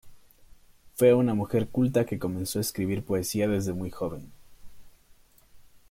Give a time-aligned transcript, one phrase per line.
[0.95, 4.31] Fue una mujer culta que comenzó a escribir poesía desde muy joven.